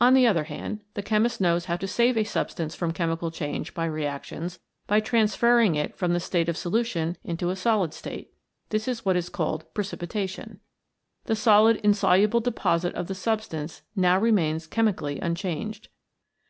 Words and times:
On 0.00 0.14
the 0.14 0.26
other 0.26 0.44
hand, 0.44 0.80
the 0.94 1.02
chemist 1.02 1.42
knows 1.42 1.66
how 1.66 1.76
to 1.76 1.86
save 1.86 2.16
a 2.16 2.24
substance 2.24 2.74
from 2.74 2.90
chemical 2.90 3.30
change 3.30 3.74
by 3.74 3.84
reactions, 3.84 4.60
by 4.86 4.98
transferring 4.98 5.74
it 5.74 5.94
from 5.94 6.14
the 6.14 6.20
state 6.20 6.48
of 6.48 6.56
solution 6.56 7.18
into 7.22 7.50
a 7.50 7.54
solid 7.54 7.92
state. 7.92 8.32
This 8.70 8.88
is 8.88 9.04
what 9.04 9.14
is 9.14 9.28
called 9.28 9.66
precipitation. 9.74 10.60
The 11.24 11.36
solid 11.36 11.76
insoluble 11.84 12.40
deposit 12.40 12.94
of 12.94 13.08
the 13.08 13.14
substance 13.14 13.82
now 13.94 14.18
remains 14.18 14.66
chemically 14.66 15.20
unchanged. 15.20 15.88